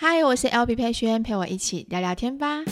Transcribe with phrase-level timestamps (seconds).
[0.00, 2.62] 嗨，我是 LB 佩萱，陪我一起聊聊天吧。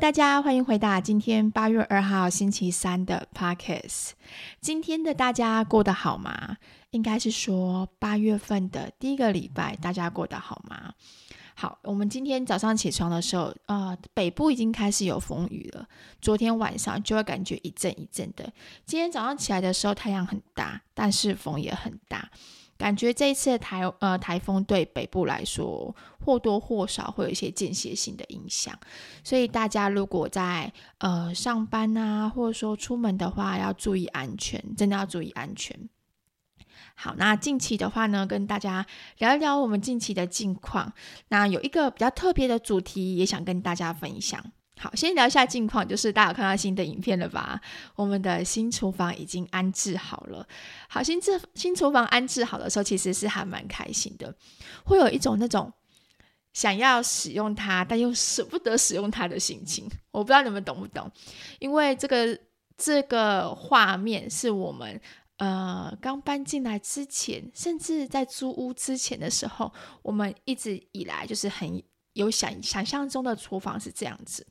[0.00, 4.12] 大家欢迎回到今天八月二号星期三的 Podcast。
[4.58, 6.56] 今天的大家过得好吗？
[6.92, 10.94] 应该是说八月份的第一个礼拜，大家过得好吗？
[11.54, 15.86] 好，我们今天早上起床的时候，呃，北部已经开始有风雨了。
[16.22, 18.50] 昨天晚上就会感觉一阵一阵的。
[18.86, 22.30] 今天早上起来的时候，太阳很大，但是风也很大，
[22.80, 25.94] 感觉这一次的台呃台风对北部来说
[26.24, 28.74] 或多或少会有一些间歇性的影响。
[29.22, 35.90] 所以大家如果在呃上班啊，或者说出门的话，要注意安全，真的要注意安全。
[36.94, 38.86] 好，那近期的话呢，跟大家
[39.18, 40.94] 聊一聊我们近期的近况。
[41.28, 44.42] 那有一个比较特别的主题，也想跟大家分享。
[44.80, 47.60] 好，先聊一下近况，就是大家有看到新的影片了吧？
[47.94, 50.46] 我们的新厨房已经安置好了。
[50.88, 54.34] 好，新这新厨房安置好的时候，其实是还蛮开心的，
[54.84, 55.70] 会有一种那种
[56.54, 59.86] 想要使用它，但又舍不得使用它的心情。
[60.10, 61.12] 我不知道你们懂不懂？
[61.58, 62.38] 因为这个
[62.78, 64.98] 这个画面是我们。
[65.36, 69.72] 呃，刚搬进来之前，甚至在租屋之前的时候，
[70.02, 71.82] 我们一直以来就是很
[72.12, 74.46] 有想想象中的厨房是这样子，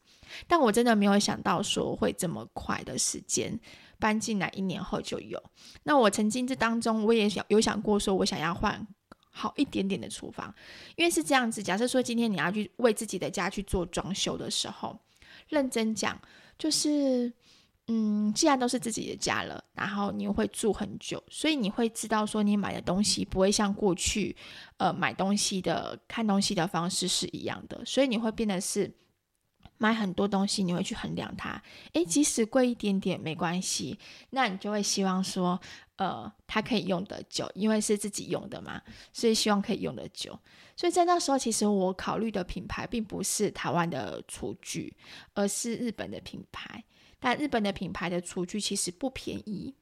[0.48, 3.60] 但我真的没有想到说会这么快的时间
[3.98, 5.42] 搬进来，一年后就有。
[5.84, 8.88] 那我曾经这当中，我也想有想过说，我想要换
[9.30, 10.54] 好一点点的厨房，
[10.96, 11.62] 因为是这样子。
[11.64, 15.00] 假设说今天你要去为自己的家去做装修的时候，
[15.48, 16.20] 认真讲
[16.58, 17.32] 就是。
[17.92, 24.36] 嗯，既然都是自己的家了，然后你又会住很久，所以你会知道说你买的东西不会像过去，
[24.78, 28.94] 呃，买东西的看东西的方式是一样的，所以你会变得是
[29.80, 31.60] 买很多东西，你会去衡量它，
[31.94, 33.98] 诶，即使贵一点点没关系，
[34.30, 35.60] 那你就会希望说，
[35.96, 38.80] 呃，它可以用得久，因为是自己用的嘛，
[39.12, 40.38] 所以希望可以用得久。
[40.76, 44.96] 所以在那时候，其实我考虑的品牌并不是台湾的厨具，
[45.34, 46.84] 而是日本的品牌。
[47.22, 49.74] 但日本的品牌的厨具其实不便宜，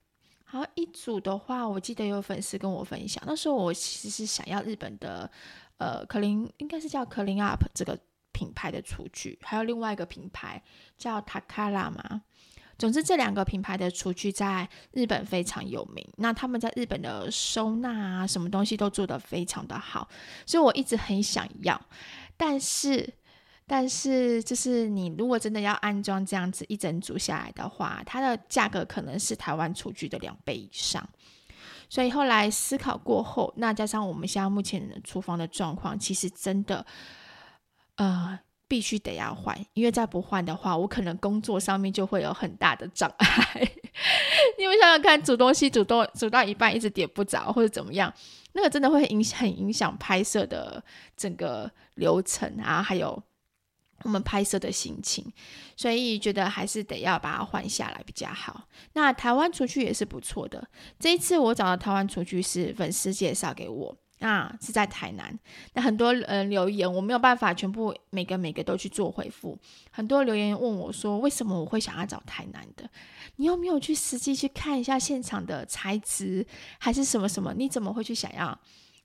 [0.44, 5.30] 好，一组的话，我记得有粉丝跟我分享，那时候我其实是想要日本的，
[5.78, 7.96] 呃，可林应该是叫 Clean Up 这个
[8.38, 10.62] 品牌的厨具，还有另外一个品牌
[10.98, 12.22] 叫 Takara 嘛。
[12.78, 20.08] 总之这两个品牌的厨具在日本非常有名，那他们在日本的收纳啊，什么东西都做得非常的好，
[20.46, 21.82] 所以我一直很想要，
[22.38, 23.16] 但是。
[23.70, 31.06] 但是，就是你如果真的要安装这样子一整组下来的话，它的价格可能是台湾厨具的两倍以上。
[31.90, 36.86] 所以后来思考过后，那加上我们现在目前的厨房的状况，其实真的，
[37.98, 43.72] 呃，必须得要换，因为再不换的话，我可能工作上面就会有很大的障碍。
[44.58, 48.12] 你们想想看，煮东西煮到煮到一半一直点不着，或者怎么样，
[48.54, 50.84] 那个真的会影响很影响拍摄的
[51.16, 53.22] 整个流程啊，还有。
[54.04, 55.26] 我们拍摄的心情，
[55.76, 58.68] 所以觉得还是得要把它换下来比较好。
[58.94, 60.70] 那台湾厨具也是不错的。
[61.00, 65.38] 这一次我找的台湾厨具是粉丝介绍给我，那，是在台南。
[65.74, 69.58] 那很多人留言，我没有办法全部每个每个都去做回复。
[69.92, 72.90] 很多留言问我说，为什么我会想要找台南的？
[73.36, 76.46] 你有没有去实际去看一下现场的材质，
[76.80, 77.54] 还是什么什么？
[77.54, 78.58] 你怎么会去想要？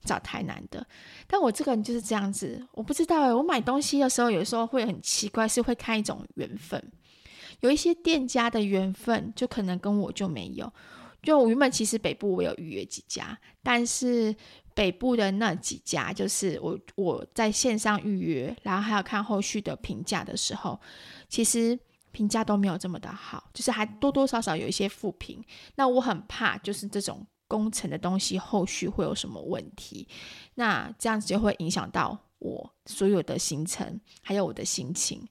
[0.05, 0.85] 找台南的，
[1.29, 6.91] 但我这个人就是这样子，我不知道诶，我买东西的时候，有时候会很奇怪，是会看一种缘分。
[7.61, 10.73] 有一些店家的缘分，就可能跟我就没有。
[11.23, 14.35] 就我原本其实北部我有预约几家，但是
[14.75, 20.81] 北部的那几家，就是我我在线上预约，然后还要看后续的评价的时候，
[21.29, 21.79] 其实
[22.11, 25.45] 评价都没有这么的好，就是还多多少少有一些负评。
[25.77, 27.27] 那我很怕，就是这种。
[27.49, 30.09] 工程的东西后续会有什么问题？
[30.55, 35.29] 那这样子就会影响到我所有的行程，还有我的心情。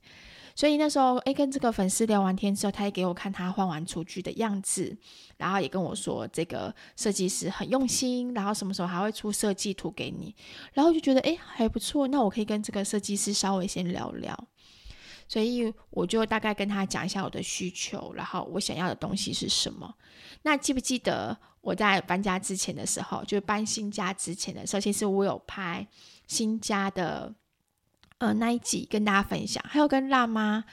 [0.56, 4.96] 所以那时候，诶，跟这个粉丝聊完天之后，他也给我看他换完厨具的样子，
[5.38, 10.36] 然后也跟我说这个设计师很用心，然后什么时候还会出设计图给你，
[10.74, 14.48] 然后就觉得诶还不错，那我可以跟这个设计师稍微先聊聊。
[15.28, 19.90] 所以我就大概跟他讲一下我的需求，然后我想要的东西是什么。
[20.42, 25.88] 那记不记得我在搬家之前的时候，就搬新家之前的时候，其实我有拍
[26.28, 27.34] 新家的
[28.22, 30.64] 呃那一集跟大家分享，还有跟辣妈，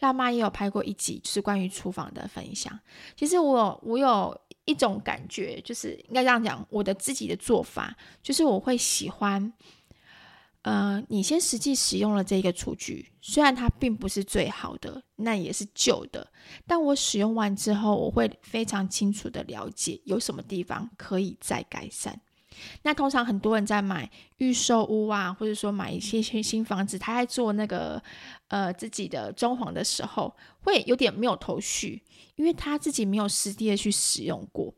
[0.00, 2.80] 辣妈也有拍过一集，就是关于厨房的分享。
[3.14, 4.34] 其实我我有
[4.64, 9.52] 一种感觉，就是应该这样讲，我的自己的做法，就是我会喜欢。
[10.62, 16.26] 呃，你先实际使用了这个厨具，虽然它并不是最好的，那也是旧的，
[16.66, 22.18] 但我使用完之后，我会非常清楚的了解有什么地方可以再改善。
[22.82, 28.02] 那通常很多人在买预售屋啊，或者说买一些新新房子，他在做那个
[28.48, 32.02] 呃自己的装潢的时候，会有点没有头绪，
[32.36, 34.74] 因为他自己没有实地的去使用过，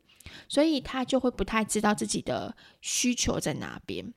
[0.47, 4.13] 所以他就会不太知道自己的需求在哪边，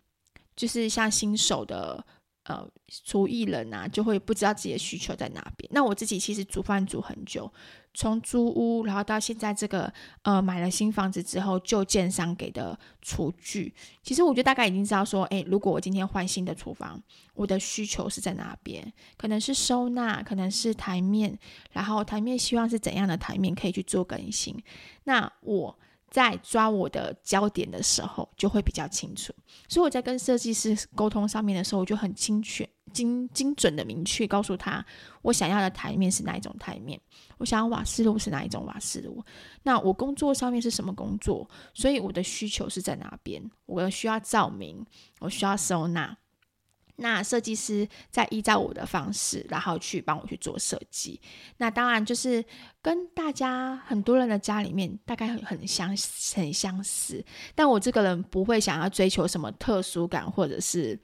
[0.55, 2.05] 就是像新手的。
[2.51, 2.69] 呃，
[3.05, 5.71] 厨艺人啊，就会不知道自己的需求在哪边。
[5.73, 7.49] 那我自己其实煮饭煮很久，
[7.95, 9.93] 从租屋，然后到现在这个
[10.23, 17.01] 呃买了新房子之后，就建商给的厨具，其实我觉得大概已经知道说，诶，如果我今天换新的厨房，
[17.35, 18.93] 我的需求是在哪边？
[19.17, 21.39] 可能是收纳，可能是台面，
[21.71, 24.61] 然后台面希望是怎样的台面可以去做更新。
[25.05, 25.79] 那我。
[26.11, 29.33] 在抓我的焦点的时候，就会比较清楚。
[29.69, 34.85] 所以我在跟设计师沟通上面的时候，我就很精确、精精准的明确告诉他，
[35.23, 37.01] 我想要的台面是哪一种台面，
[37.39, 39.25] 我想要瓦斯炉是哪一种瓦斯炉。
[39.63, 41.49] 那我工作上面是什么工作？
[41.73, 43.49] 所以我的需求是在哪边？
[43.67, 44.85] 我需要照明，
[45.21, 46.17] 我需要收纳。
[47.01, 51.21] 那设计师再依照我的方式，然后去帮我去做设计。
[51.57, 52.45] 那当然就是
[52.81, 55.89] 跟大家很多人的家里面大概很相
[56.35, 57.25] 很相似，
[57.55, 60.99] 但我这个人不会想要追求什么特殊感或者是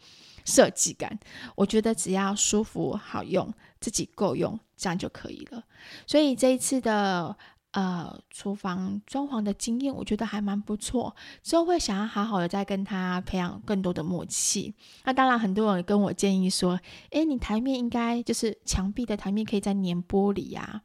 [0.44, 1.18] 设计感。
[1.54, 5.64] 我觉得只要舒服好用，自己够用，这样就可以了。
[6.06, 7.36] 所以这一次的。
[7.76, 11.14] 呃，厨房装潢的经验，我觉得还蛮不错。
[11.42, 14.74] 之后会想要好好的再跟他培养更多的默契。
[15.04, 16.80] 那当然，很多人跟我建议说，
[17.10, 20.80] 哎，你台面应该就是墙壁的台面可以再粘玻璃呀。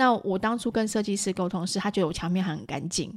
[0.00, 3.14] 那我当初跟设计师沟通时，他觉得我墙面很干净。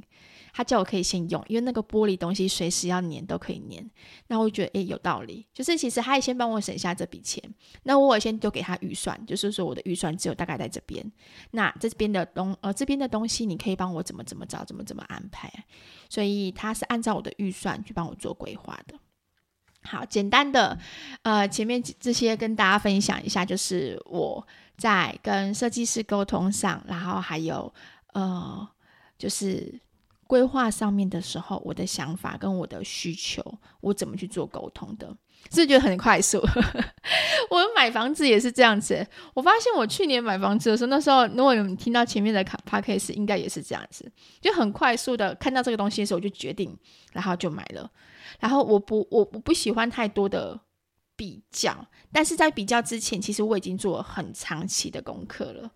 [0.52, 3.90] 他叫我可以先用，因为那个玻璃东西随时要粘都可以粘。
[4.26, 7.42] 那我觉得诶，有道理，就是其实他也先帮我省下这笔钱。
[7.84, 11.10] 那我也先丢给他预算，就是说我的预算只有大概在这边。
[11.52, 15.50] 那这边的东呃这边的东西，你可以帮我怎么怎么找，怎么怎么安排。
[16.10, 18.94] 所以他是按照我的预算去帮我做规划的。
[19.82, 20.78] 好，简单的
[21.22, 27.72] 呃前面这些跟大家分享一下，就是我在跟设计师沟通上，然后还有
[28.12, 28.68] 呃
[29.18, 29.80] 就是。
[30.26, 33.44] 规划上面的时候，我的想法跟我的需求，
[33.82, 35.14] 我怎么去做沟通的，
[35.52, 36.38] 是觉得很快速？
[37.50, 39.06] 我买房子也是这样子。
[39.34, 44.10] 我发现我去年买房子的时候，那时候如果有听到前面的卡 podcast 应该也是这样子，
[44.40, 46.74] 就很快速的看到这个东西的时候，我就决定，
[47.12, 47.88] 然后就买了。
[48.40, 50.58] 然后我不，我我不喜欢太多的
[51.16, 55.70] 比较，但是在比较之前，其实我已经做了很长期的功课了。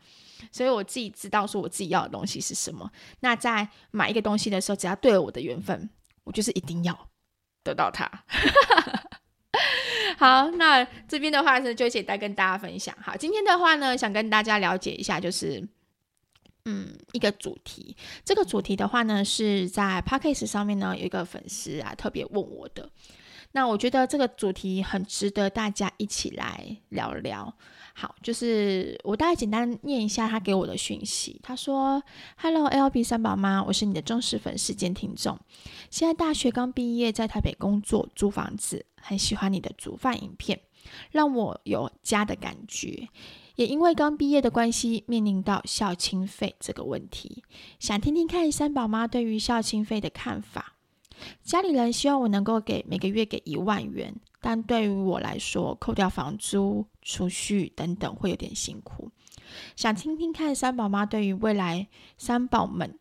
[0.53, 2.91] 所以我自己知道说我自己要的东西是什么。
[3.21, 5.89] 那在买一个东西的时候，只要对了我的缘分，
[6.25, 7.09] 我就是一定要
[7.65, 8.09] 得到它。
[10.17, 12.97] 好，那这边的话是就简单跟大家分享。
[13.01, 15.67] 好，今天的话呢，想跟大家了解一下，就是
[16.65, 17.97] 嗯一个主题。
[18.25, 22.89] 这个主题的话呢，是在 Podcast 上面呢有一个粉丝啊特别问我的。
[23.53, 27.53] 那我觉得这个主题很值得大家一起来聊聊。
[27.95, 31.41] 好，就是我大概简单念一下他给我的讯息。
[31.43, 32.01] 他说
[32.37, 35.37] ：“Hello LB 三宝妈，我是你的忠实粉丝兼听众。
[35.91, 40.61] 现在大学刚毕业，在台北工作，租房子，很喜欢你的煮饭影片，
[41.11, 43.09] 让我有家的感觉。
[43.57, 47.43] 也因为刚毕业的关系，面临到孝亲费这个问题，
[47.81, 50.75] 想听听看三宝妈对于孝亲费的看法。”
[51.43, 59.11] 家里人希望我能够给每个月给一万元，但对于我来说，扣掉房租、储蓄等等会有点辛苦。
[59.75, 62.99] 想听听看三宝妈对于未来三宝们，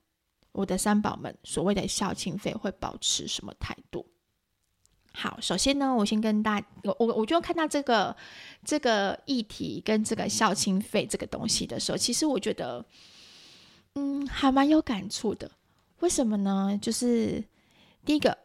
[0.54, 4.06] 我的三宝们所谓的孝亲费会保持什么态度？
[5.14, 8.16] 好，首先呢，我先跟大我我我就看到这个
[8.64, 12.86] 这个议题跟这个孝亲费这个东西的时候，其实我觉得，
[13.96, 15.52] 嗯，还蛮有感触的。
[16.00, 16.80] 为什么呢？
[16.82, 17.44] 就是。
[18.08, 18.38] 第一个，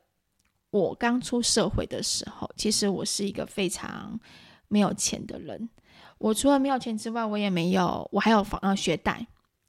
[0.71, 4.19] 我刚出社会的时候，其实我是一个非常
[4.67, 5.71] 没有钱的人。
[6.19, 9.25] 我除了没有钱之外，我也没有，我还有房啊学贷，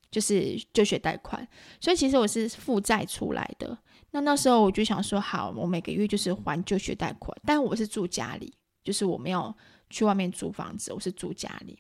[0.10, 1.48] 就是就学贷款。
[1.80, 3.78] 所以其实我是负债出来的。
[4.10, 8.52] 那那时候我就想说，好，我每个月就是还就学贷款，但我是住家里，
[8.84, 9.56] 就是我没有
[9.92, 11.78] 去外面租房子，我是住家里，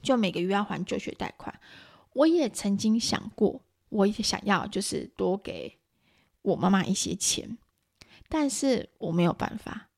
[0.00, 1.54] 就每个月要还就学贷款。
[2.14, 3.60] 我也曾经想过，
[3.90, 5.76] 我也想要就是多给。
[6.42, 7.58] 我妈妈一些钱，
[8.28, 9.88] 但是我没有办法。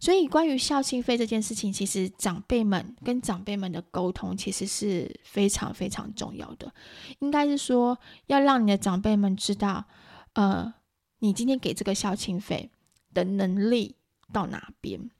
[0.00, 6.72] 所以关于孝亲费这件事情，其实长辈们跟长辈们的沟通其实是非常非常重要的。
[7.18, 9.84] 应该是说，要让你的长辈们知道，
[10.34, 10.72] 呃，
[11.18, 12.70] 你今天给这个孝亲费
[13.12, 13.96] 的能力
[14.32, 15.10] 到哪边。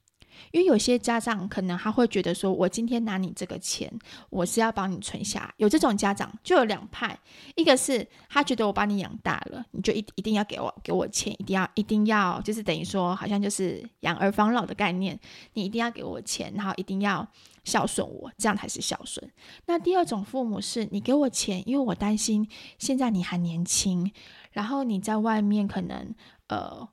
[0.51, 3.93] 因为有些家长可能他会觉得说，我今天拿你这个钱，
[4.31, 5.53] 我是要帮你存下。
[5.59, 7.19] 有这种家长就有两派，
[7.55, 15.19] 一个是他觉得我把你养大了，你就一一定要给我给我钱，一定要一定要，就是等于说好像就是养儿防老的概念，
[15.55, 17.27] 你一定要给我钱，然后一定要
[17.65, 19.31] 孝顺我，这样才是孝顺。
[19.67, 24.13] 那第二种父母是你给我钱，因为我担心现在你还年轻，
[24.53, 26.15] 然后你在外面可能
[26.49, 26.89] 呃。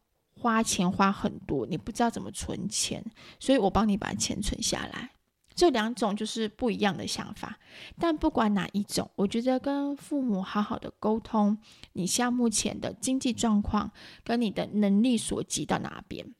[0.45, 3.03] 花钱花很多，你不知道怎么存钱，
[3.39, 5.09] 所以我帮你把钱存下来。
[5.55, 7.57] 这两种就是不一样的想法，
[7.99, 11.57] 但不管哪一种，我觉得跟父母好好的沟通，
[11.93, 13.89] 你现在目前的经济状况
[14.23, 16.35] 跟你的能力所及到哪边。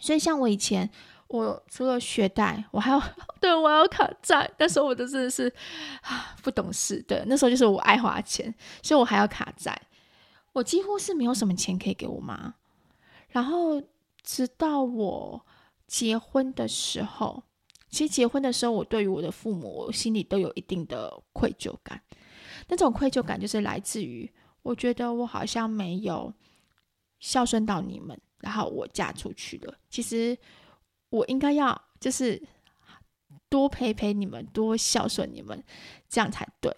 [0.00, 0.88] 所以像我以前，
[1.26, 3.02] 我除了学贷，我还要
[3.40, 5.52] 对我还要卡债，那时候我真的是
[6.02, 9.76] 啊 不懂事，对，那时候就是我爱花钱，所以我还要卡债，
[10.52, 12.54] 我几乎是没有什么钱可以给我妈。
[13.34, 13.82] 然后，
[14.22, 15.44] 直到我
[15.88, 17.42] 结婚的时候，
[17.90, 22.00] 其实结婚的时候，我对于我的父母，我心里都有一定的愧疚感。
[22.68, 26.32] 那种愧疚感就是来自于，我觉得我好像没有
[27.18, 29.74] 孝顺到你们，然后我嫁出去了。
[29.90, 30.38] 其实
[31.10, 32.40] 我应该要就是
[33.48, 35.60] 多陪陪你们，多孝顺你们，
[36.08, 36.72] 这样才对。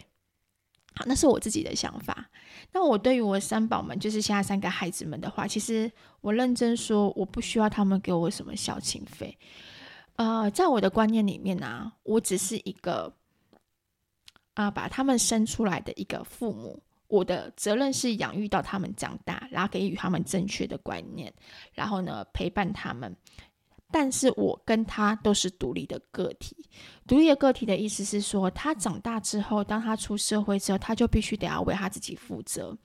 [0.96, 2.26] 好，那是我自己的想法。
[2.72, 5.90] 那我对于我三宝们，就是现在三个孩子们的话，其实
[6.22, 9.36] 我认真说，我不需要他们给我什么孝亲费。
[10.16, 13.14] 呃，在我的观念里面呢、我只是一个
[14.54, 16.82] 啊、把他们生出来的一个父母。
[17.08, 21.32] 我的责任是养育到他们长大，然后给予他们正确的观念，
[21.72, 23.14] 然后呢，陪伴他们。
[23.92, 26.56] 但是我跟他都是独立的个体。
[27.06, 32.76] 独立的个体的意思是说，他长大之后，当他出社会之后，他就必须得要为他自己负责。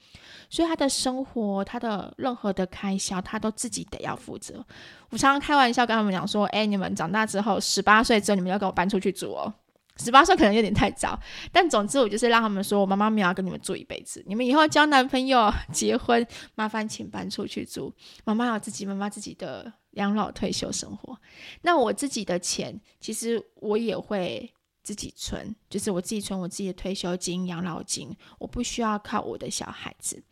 [0.50, 4.66] 所以他的生活，他的任何的开销，他都自己得要负责。
[5.10, 9.54] 我常常开玩笑跟他们讲说：“哎，你们长大之后，十八岁之后，你们要跟我搬出去住哦。”
[9.98, 11.20] 十八岁可能有点太早，
[11.52, 17.94] 但总之我就是让他们说，我妈妈没有要跟你们住一辈子，你们以后交男朋友、结婚，麻烦请搬出去住。
[18.24, 21.18] 妈妈有自己妈妈自己的养老退休生活。
[21.62, 24.52] 那我自己的钱，其实我也会
[24.84, 30.24] 自己存，就是我自己存我自己的退休金、养老金，我不需要靠我的小孩子。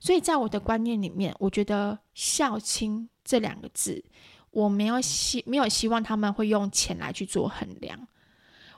[0.00, 4.02] 所以在我的观念里面，我觉得孝亲这两个字，
[4.50, 8.06] 我没有希没有希望他们会用钱来去做衡量。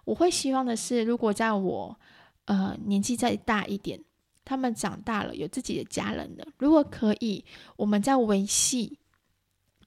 [0.04, 1.98] 我会希望的是，如果在我
[2.46, 4.02] 呃年纪再大一点，
[4.44, 7.44] 他们长大了有自己的家人了，如果可以，
[7.76, 8.97] 我们在维系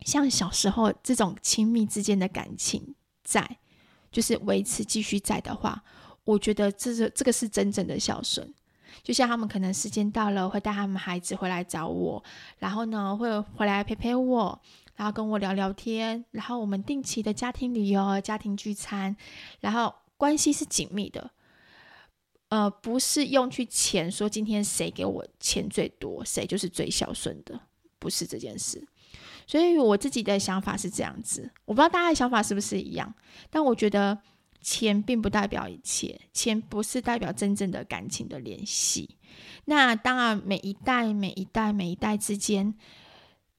[0.06, 3.58] 像小时候这种亲密之间的感情在，
[4.12, 5.84] 就是维持继续在的话，
[6.24, 8.54] 我觉得这是这个是真正的孝顺。
[9.04, 12.24] 就像他们可能时间到了，会带他们孩子回来找我，
[12.60, 14.62] 然后呢会回来陪陪我。
[14.96, 19.16] 然后跟我聊聊天，然后我们定期的家庭旅游、家庭聚餐，
[19.60, 19.94] 然后。
[20.22, 21.32] 关系是紧密的，
[22.50, 27.60] 呃，不是用去钱说今天谁给我钱最多，谁就是最孝顺的，
[27.98, 28.88] 不是这件事。
[29.48, 33.14] 所以我自己的想法是这样子，我不知道大家的想法是不是一样，
[33.50, 34.18] 但我觉得
[34.62, 39.18] 钱并不代表一切，钱不是代表真正的感情的联系。
[39.66, 42.74] 那当然，每一代、每一代、每一代之间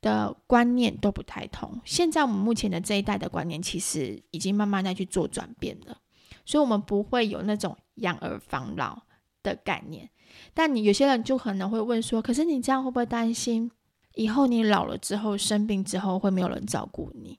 [0.00, 1.80] 的观念都不太同。
[1.85, 5.99] 现在我们目前的这一代的观念，其实已经慢慢在去做转变了。
[6.44, 9.02] 所以，我们不会有那种养儿防老
[9.42, 10.09] 的概念。
[10.54, 13.71] 但你有些人就可能会问说：“可是你这样会不会担心
[14.14, 17.38] 以后你老了之后生病之后会没有人照顾你？”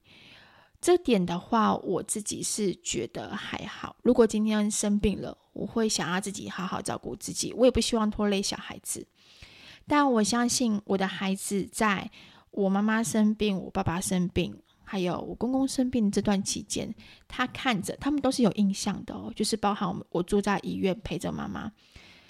[0.82, 3.96] 这点的话，我自己是觉得还好。
[4.02, 9.08] 如果今天生病了，我会想要自己好好照顾自己，我也不希望拖累小孩子。
[9.88, 12.12] 但我相信我的孩子，在
[12.52, 14.54] 我妈妈生病、我爸爸生病。
[14.86, 16.94] 还有我公公生病这段期间，
[17.28, 21.72] 他看着他们都是有印象的哦，就是包含我住在医院陪着妈妈。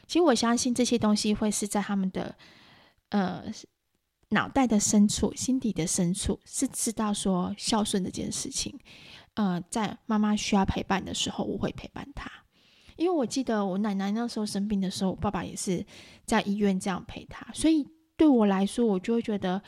[0.08, 2.34] 其实我相信这些东西会是在他们的
[3.10, 3.44] 呃
[4.34, 8.78] 脑袋的深处、心底的深处是知道说孝顺这件事情。
[9.36, 12.30] 呃，在妈妈需要陪伴的时候，我会陪伴她。
[12.98, 15.86] 因为我记得我奶奶那时候生病的时候，我爸爸也是
[16.26, 17.88] 在医院这样陪她，所以
[18.18, 19.62] 对我来说，我就会觉得。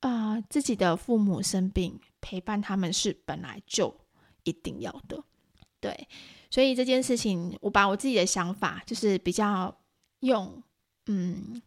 [0.00, 3.96] 啊、自己的父母生病，陪伴他们是本来就
[4.42, 5.24] 一定要的，
[5.80, 6.06] 对，
[6.50, 9.74] 所以这件事情，我把我自己的想法，就是比较
[10.20, 10.62] 用
[11.06, 11.62] 嗯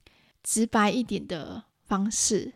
[0.48, 2.54] 直白一点的方式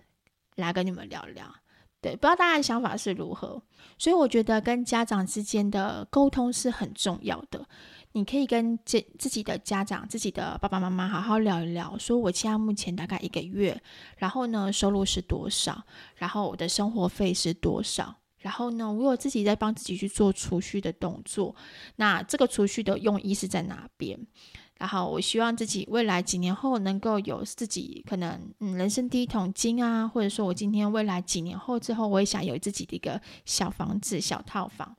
[0.56, 1.54] 来跟你们聊聊，
[2.00, 3.62] 对，不知道大家的想法是如何，
[3.98, 7.68] 所以我觉得跟家长之间的沟通是很重要的。
[8.14, 13.78] 你可以跟自自己的家长、自己的爸爸妈妈好好聊一聊，说我现在目前大概一个月，
[14.16, 15.84] 然后呢，收入是多少，
[16.16, 21.54] 然后我的生活费是多少，然后呢，我有自己在帮自己去做储蓄的动作。
[21.98, 24.18] 那这个储蓄的用意是在哪边？
[24.82, 34.96] 然后我希望自己未来几年后能够有自己可能嗯人生第一桶金啊，或者说我今天未来几年后之后，我也想有自己的一个小房子、小套房。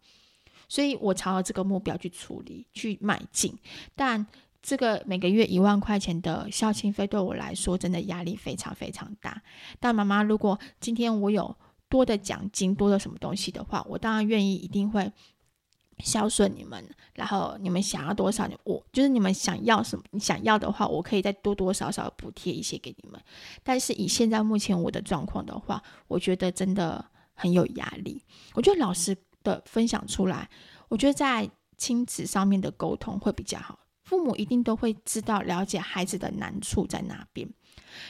[0.68, 3.58] 所以我朝着这个目标去处理、去迈进。
[3.96, 4.24] 但
[4.62, 9.42] 这个每个月一万块钱的孝亲费对我来说，真的压力非常非常大。
[9.80, 11.56] 但妈妈，如果今天我有
[11.88, 15.12] 多的奖金、多的什么东西的话，我当然愿意，一定会
[15.98, 16.84] 孝顺你们。
[17.14, 23.20] 然后你们想要多少，我就是你们想要什么，你想要的话，我可以再多多少少补贴一些给你们。
[23.62, 28.22] 但是以现在目前我的状况的话，我觉得真的很有压力。
[28.54, 30.48] 我觉得老实的分享出来，
[30.88, 33.78] 我觉得在亲子上面的沟通会比较好。
[34.04, 37.48] 父母一定都会知道、了解孩子的难处在哪边。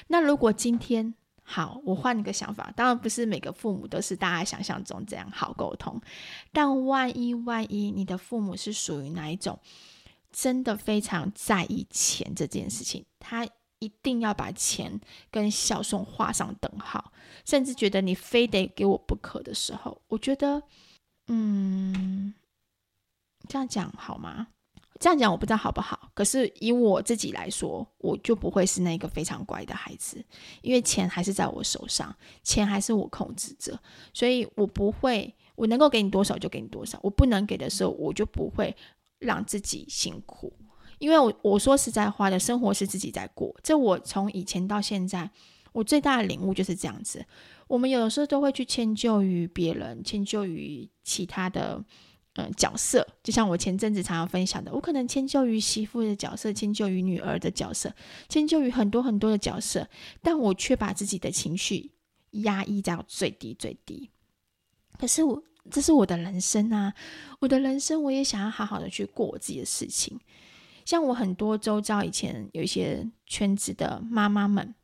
[0.08, 1.14] 那如果今天
[1.54, 6.00] 好，我换一个想法，当然不是每个父母都是大家想象中这样好沟通。
[6.50, 9.60] 但万一万一你的父母是属于哪一种，
[10.32, 13.46] 真的非常在意钱这件事情，他
[13.80, 14.98] 一定要把钱
[15.30, 17.12] 跟孝顺画上等号，
[17.44, 20.62] 甚至觉得你非得给我不可的时候，我觉得，
[21.26, 22.32] 嗯，
[23.46, 24.46] 这样讲好吗？
[25.02, 30.24] 这样讲我不知道好不好，可是以我自己来说，我就不会是那个非常乖的孩子，
[30.60, 33.76] 因为钱还是在我手上，钱还是我控制着，
[34.14, 38.76] 所以我不会，我能够给你多少就给你多少，我不能给的时候，我就不会
[39.18, 40.52] 让自己辛苦，
[41.00, 45.28] 因为我我说实在话的，生活是自己在过，这我从以前到现在，
[45.72, 47.26] 我最大的领悟就是这样子，
[47.66, 51.84] 我们有的时候都会去迁就于别人，迁就于其他的。
[52.36, 57.94] 嗯，角色就像我前阵子常常分享的，我可能迁就于媳妇的角色，迁就于女儿的角色，
[58.26, 59.86] 迁就于很多很多的角色，
[60.22, 61.90] 但我却把自己的情绪
[62.30, 64.08] 压抑到最低最低。
[64.98, 66.94] 可是我这是我的人生啊，
[67.38, 70.18] 我的人生我也想要好好的去过我自己的事情。
[70.86, 74.74] 像我很多周遭以前有一些全职的妈妈们，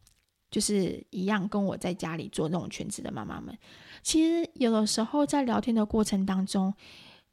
[0.51, 3.57] 就是一样跟我在家里做那种全职的妈妈们，
[4.03, 6.75] 其实有的时候在聊天的过程当中。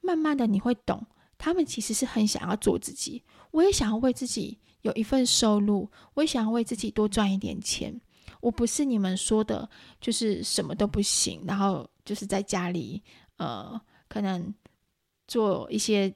[0.06, 1.06] 慢慢的你会懂，
[1.38, 3.24] 他们其实是很想要做自己。
[3.52, 8.00] 我也想要为自己有一份收入，我也想要为自己多赚一点钱。
[8.42, 9.68] 我不是你们说的，
[10.00, 13.02] 就是什么都不行，然后就是在家里，
[13.38, 14.54] 呃，可能
[15.28, 16.14] 做一些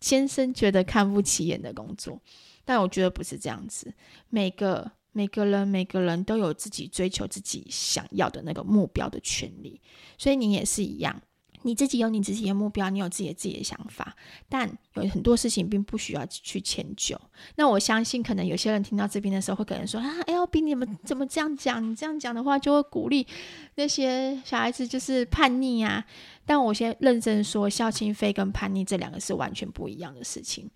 [0.00, 2.20] 先生觉得看不起眼的工作。
[2.64, 3.92] 但我觉得不是这样子，
[4.28, 9.80] 每个每个人每个人都有自己追求自己想要的那个目标的权利，
[10.16, 11.20] 所以你也是一样。
[11.68, 14.16] 你自己有你自己的目标，你有自己的自己的想法，
[14.48, 17.20] 但有很多事情并不需要去迁就。
[17.56, 21.86] 那我相信，可能有些人听到这边的时候，会可能说：“啊，LB，你们怎么这样讲？
[21.86, 23.26] 你这样讲的话，就会鼓励
[23.74, 26.02] 那些小孩子就是叛逆啊。”
[26.46, 30.70] 但我先认真说，孝亲费跟叛逆这两个是完全不一样的事情。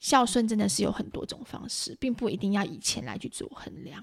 [0.00, 4.02] 孝顺真的是有很多种方式，并不一定要以钱来去做衡量。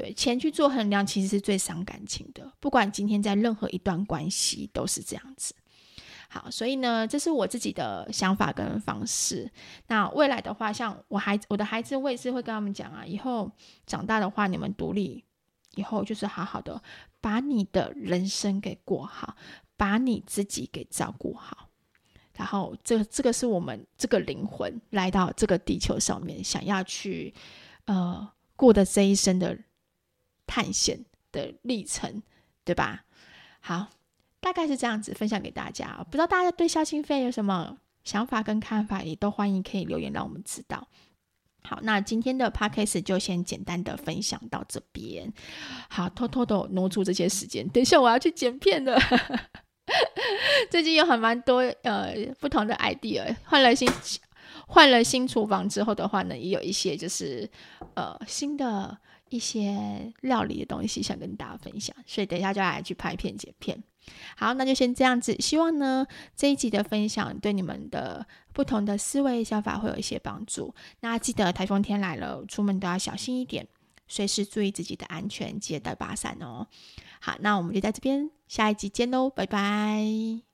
[0.00, 2.52] 对，钱去做衡量，其实是最伤感情的。
[2.60, 5.52] 不管今天在任何一段关系，都是这样子。
[6.28, 9.50] 好，所以呢，这是我自己的想法跟方式。
[9.88, 13.50] 那未来的话，像我孩子，我的孩子，我也是会跟他们讲啊，以后
[13.86, 15.24] 长大的话，你们独立
[15.74, 16.80] 以后，就是好好的
[17.20, 19.34] 把你的人生给过好，
[19.76, 21.70] 把你自己给照顾好。
[22.36, 27.34] 然后，这这个是我们这个灵魂来到这个地球上面，想要去
[27.86, 29.58] 呃过的这一生的。
[30.48, 32.22] 探险的历程，
[32.64, 33.04] 对吧？
[33.60, 33.88] 好，
[34.40, 36.02] 大概是这样子分享给大家。
[36.04, 40.88] 不知道大家对孝亲费有什么想法跟看法，也都欢迎可以留言让我们知道。
[41.62, 45.30] 好，那今天的 podcast 就先简单的分享到这边。
[45.90, 48.98] 好，偷偷的挪出这些时间，等一下我要去剪片了。
[50.70, 53.88] 最近有很蛮多呃不同的 idea，换了新
[54.66, 57.50] 换了新厨房之后的话呢，也有一些就是
[57.94, 58.96] 呃新的。
[59.30, 63.82] 一些料理的东西想跟大家分享，所以等一下就要来去拍片剪片。
[64.36, 65.36] 好，那就先这样子。
[65.38, 70.74] 希望呢这一集的分享对你们的不同的思维想法会有一些帮助。
[71.00, 73.68] 那记得台风天来了，出门都要小心一点，
[74.06, 76.66] 随时注意自己的安全，记得带把伞哦。
[77.20, 80.47] 好，那我们就在这边下一集见喽，拜拜。